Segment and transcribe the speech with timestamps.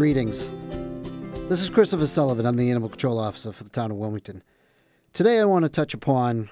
[0.00, 0.48] Greetings.
[1.50, 2.46] This is Christopher Sullivan.
[2.46, 4.42] I'm the Animal Control Officer for the town of Wilmington.
[5.12, 6.48] Today I want to touch upon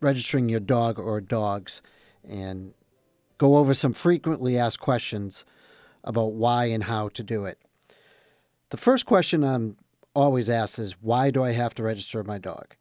[0.00, 1.82] registering your dog or dogs
[2.28, 2.74] and
[3.38, 5.44] go over some frequently asked questions
[6.02, 7.60] about why and how to do it.
[8.70, 9.76] The first question I'm
[10.12, 12.74] always asked is why do I have to register my dog?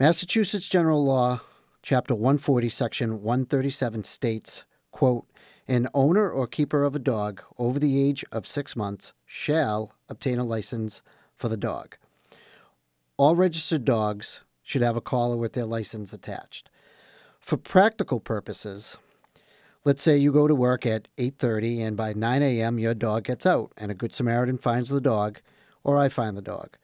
[0.00, 1.40] Massachusetts General Law,
[1.82, 5.28] Chapter 140, Section 137 states, quote,
[5.72, 10.38] an owner or keeper of a dog over the age of six months shall obtain
[10.38, 11.00] a license
[11.34, 11.96] for the dog.
[13.16, 16.68] All registered dogs should have a collar with their license attached.
[17.40, 18.98] For practical purposes,
[19.82, 22.78] let's say you go to work at 8:30 and by 9 a.m.
[22.78, 25.40] your dog gets out and a good Samaritan finds the dog
[25.84, 26.76] or I find the dog.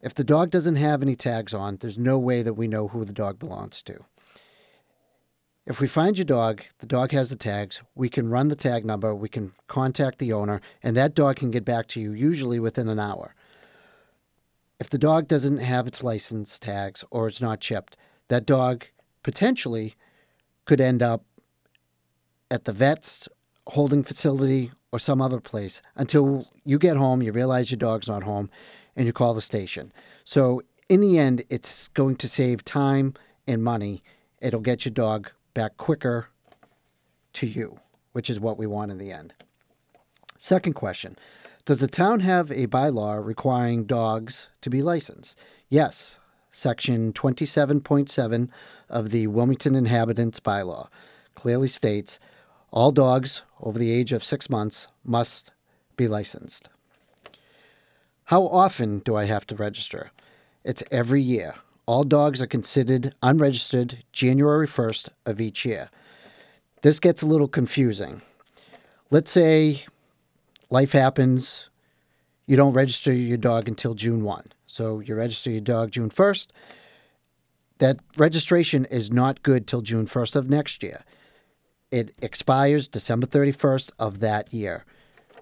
[0.00, 3.04] If the dog doesn't have any tags on, there's no way that we know who
[3.04, 4.06] the dog belongs to.
[5.68, 8.86] If we find your dog, the dog has the tags, we can run the tag
[8.86, 12.58] number, we can contact the owner, and that dog can get back to you usually
[12.58, 13.34] within an hour.
[14.80, 18.86] If the dog doesn't have its license tags or it's not chipped, that dog
[19.22, 19.94] potentially
[20.64, 21.26] could end up
[22.50, 23.28] at the vet's
[23.66, 28.22] holding facility or some other place until you get home, you realize your dog's not
[28.22, 28.48] home,
[28.96, 29.92] and you call the station.
[30.24, 33.12] So, in the end, it's going to save time
[33.46, 34.02] and money.
[34.40, 36.28] It'll get your dog back quicker
[37.32, 37.80] to you,
[38.12, 39.34] which is what we want in the end.
[40.36, 41.18] Second question
[41.64, 45.36] Does the town have a bylaw requiring dogs to be licensed?
[45.68, 46.20] Yes,
[46.52, 48.48] Section 27.7
[48.88, 50.86] of the Wilmington Inhabitants Bylaw
[51.34, 52.20] clearly states
[52.70, 55.50] all dogs over the age of six months must
[55.96, 56.68] be licensed.
[58.26, 60.12] How often do I have to register?
[60.62, 61.56] It's every year.
[61.88, 65.88] All dogs are considered unregistered January 1st of each year.
[66.82, 68.20] This gets a little confusing.
[69.10, 69.86] Let's say
[70.68, 71.70] life happens,
[72.46, 74.52] you don't register your dog until June 1.
[74.66, 76.48] So you register your dog June 1st.
[77.78, 81.04] That registration is not good till June 1st of next year.
[81.90, 84.84] It expires December 31st of that year.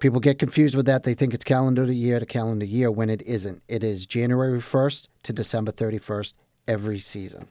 [0.01, 1.05] People get confused with that.
[1.05, 3.63] They think it's calendar year to calendar year when it isn't.
[3.69, 6.35] It is January 1st to December 31st
[6.69, 7.47] every season.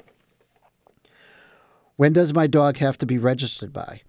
[1.95, 4.01] When does my dog have to be registered by?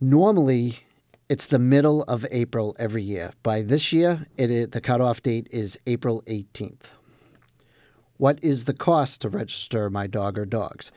[0.00, 0.80] Normally,
[1.28, 3.32] it's the middle of April every year.
[3.42, 6.90] By this year, it is, the cutoff date is April 18th.
[8.18, 10.92] What is the cost to register my dog or dogs?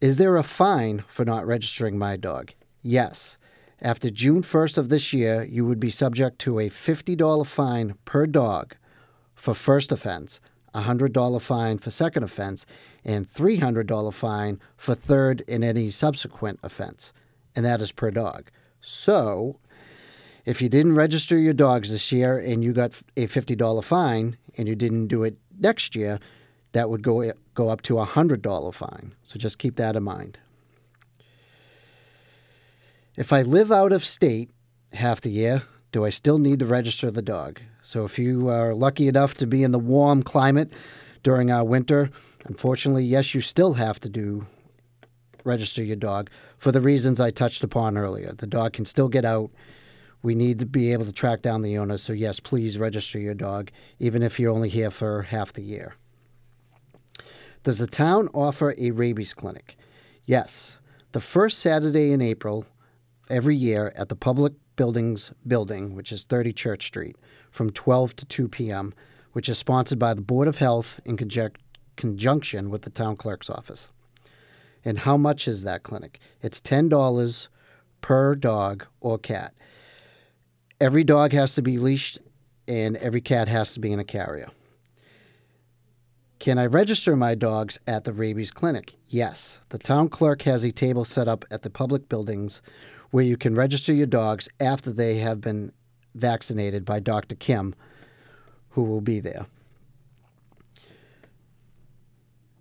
[0.00, 2.52] Is there a fine for not registering my dog?
[2.82, 3.38] Yes.
[3.80, 8.26] After June 1st of this year, you would be subject to a $50 fine per
[8.26, 8.76] dog
[9.34, 10.40] for first offense,
[10.74, 12.66] $100 fine for second offense,
[13.04, 17.12] and $300 fine for third and any subsequent offense,
[17.54, 18.50] and that is per dog.
[18.80, 19.58] So,
[20.44, 24.68] if you didn't register your dogs this year and you got a $50 fine and
[24.68, 26.20] you didn't do it next year,
[26.74, 29.14] that would go go up to a $100 fine.
[29.22, 30.38] So just keep that in mind.
[33.16, 34.50] If I live out of state
[34.92, 35.62] half the year,
[35.92, 37.60] do I still need to register the dog?
[37.80, 40.72] So if you are lucky enough to be in the warm climate
[41.22, 42.10] during our winter,
[42.44, 44.46] unfortunately, yes, you still have to do
[45.44, 48.32] register your dog for the reasons I touched upon earlier.
[48.32, 49.50] The dog can still get out.
[50.22, 51.98] We need to be able to track down the owner.
[51.98, 55.96] So, yes, please register your dog, even if you're only here for half the year.
[57.64, 59.78] Does the town offer a rabies clinic?
[60.26, 60.78] Yes.
[61.12, 62.66] The first Saturday in April
[63.30, 67.16] every year at the Public Buildings Building, which is 30 Church Street,
[67.50, 68.92] from 12 to 2 p.m.,
[69.32, 71.16] which is sponsored by the Board of Health in
[71.96, 73.90] conjunction with the town clerk's office.
[74.84, 76.20] And how much is that clinic?
[76.42, 77.48] It's $10
[78.02, 79.54] per dog or cat.
[80.82, 82.18] Every dog has to be leashed
[82.68, 84.50] and every cat has to be in a carrier.
[86.44, 88.96] Can I register my dogs at the rabies clinic?
[89.08, 89.60] Yes.
[89.70, 92.60] The town clerk has a table set up at the public buildings
[93.10, 95.72] where you can register your dogs after they have been
[96.14, 97.34] vaccinated by Dr.
[97.34, 97.74] Kim,
[98.72, 99.46] who will be there.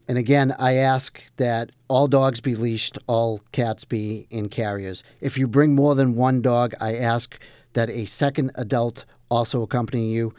[0.07, 5.03] And again, I ask that all dogs be leashed, all cats be in carriers.
[5.19, 7.37] If you bring more than one dog, I ask
[7.73, 10.33] that a second adult also accompany you.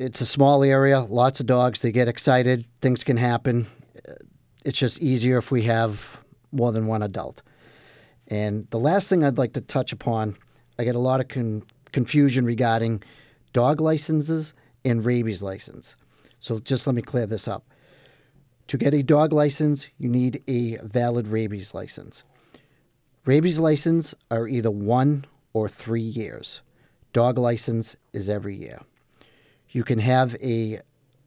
[0.00, 3.66] It's a small area, lots of dogs, they get excited, things can happen.
[4.64, 6.20] It's just easier if we have
[6.52, 7.42] more than one adult.
[8.28, 10.36] And the last thing I'd like to touch upon,
[10.78, 13.02] I get a lot of con- confusion regarding
[13.52, 14.54] dog licenses
[14.84, 15.96] and rabies license.
[16.38, 17.64] So just let me clear this up.
[18.68, 22.22] To get a dog license, you need a valid rabies license.
[23.24, 26.62] Rabies license are either one or three years.
[27.12, 28.82] Dog license is every year.
[29.70, 30.80] You can have a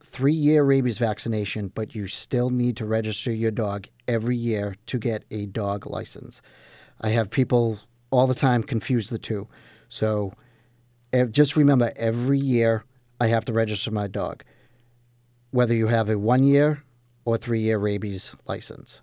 [0.03, 4.97] three year rabies vaccination, but you still need to register your dog every year to
[4.97, 6.41] get a dog license.
[6.99, 7.79] I have people
[8.09, 9.47] all the time confuse the two.
[9.89, 10.33] So
[11.31, 12.83] just remember every year
[13.19, 14.43] I have to register my dog,
[15.51, 16.83] whether you have a one year
[17.25, 19.01] or three year rabies license.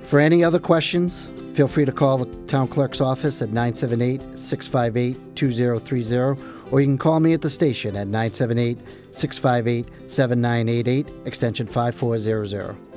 [0.00, 5.36] For any other questions, feel free to call the town clerk's office at 978 658
[5.36, 8.78] 2030, or you can call me at the station at 978
[9.12, 12.91] 658 7988, extension 5400.